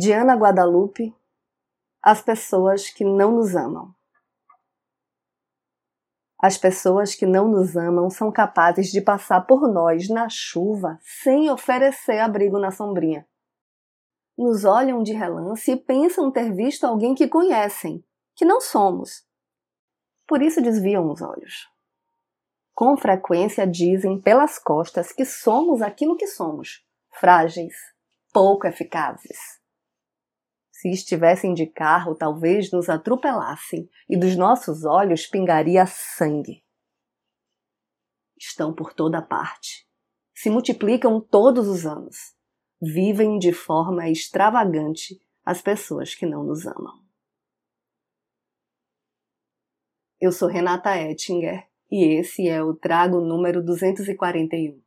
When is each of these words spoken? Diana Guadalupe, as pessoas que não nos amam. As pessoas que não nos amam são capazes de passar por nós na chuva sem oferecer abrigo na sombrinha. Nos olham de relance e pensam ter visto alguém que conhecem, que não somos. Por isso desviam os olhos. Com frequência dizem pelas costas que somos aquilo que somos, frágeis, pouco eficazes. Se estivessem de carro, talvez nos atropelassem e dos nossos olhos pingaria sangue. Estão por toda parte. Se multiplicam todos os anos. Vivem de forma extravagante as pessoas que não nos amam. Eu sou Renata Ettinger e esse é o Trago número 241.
Diana 0.00 0.36
Guadalupe, 0.36 1.12
as 2.00 2.22
pessoas 2.22 2.88
que 2.88 3.04
não 3.04 3.32
nos 3.32 3.56
amam. 3.56 3.92
As 6.40 6.56
pessoas 6.56 7.16
que 7.16 7.26
não 7.26 7.48
nos 7.48 7.76
amam 7.76 8.08
são 8.08 8.30
capazes 8.30 8.92
de 8.92 9.00
passar 9.00 9.40
por 9.40 9.68
nós 9.68 10.08
na 10.08 10.28
chuva 10.28 11.00
sem 11.02 11.50
oferecer 11.50 12.20
abrigo 12.20 12.60
na 12.60 12.70
sombrinha. 12.70 13.26
Nos 14.38 14.64
olham 14.64 15.02
de 15.02 15.12
relance 15.12 15.68
e 15.68 15.76
pensam 15.76 16.30
ter 16.30 16.54
visto 16.54 16.84
alguém 16.84 17.12
que 17.12 17.26
conhecem, 17.26 18.00
que 18.36 18.44
não 18.44 18.60
somos. 18.60 19.26
Por 20.28 20.40
isso 20.40 20.62
desviam 20.62 21.10
os 21.10 21.20
olhos. 21.20 21.68
Com 22.72 22.96
frequência 22.96 23.66
dizem 23.66 24.20
pelas 24.20 24.60
costas 24.60 25.10
que 25.10 25.24
somos 25.24 25.82
aquilo 25.82 26.16
que 26.16 26.28
somos, 26.28 26.86
frágeis, 27.10 27.74
pouco 28.32 28.64
eficazes. 28.64 29.58
Se 30.80 30.88
estivessem 30.90 31.54
de 31.54 31.66
carro, 31.66 32.14
talvez 32.14 32.70
nos 32.70 32.88
atropelassem 32.88 33.90
e 34.08 34.16
dos 34.16 34.36
nossos 34.36 34.84
olhos 34.84 35.26
pingaria 35.26 35.84
sangue. 35.86 36.64
Estão 38.38 38.72
por 38.72 38.92
toda 38.92 39.20
parte. 39.20 39.88
Se 40.32 40.48
multiplicam 40.48 41.20
todos 41.20 41.66
os 41.66 41.84
anos. 41.84 42.32
Vivem 42.80 43.40
de 43.40 43.52
forma 43.52 44.08
extravagante 44.08 45.20
as 45.44 45.60
pessoas 45.60 46.14
que 46.14 46.24
não 46.24 46.44
nos 46.44 46.64
amam. 46.64 47.04
Eu 50.20 50.30
sou 50.30 50.46
Renata 50.46 50.96
Ettinger 50.96 51.68
e 51.90 52.04
esse 52.20 52.48
é 52.48 52.62
o 52.62 52.72
Trago 52.72 53.20
número 53.20 53.64
241. 53.64 54.80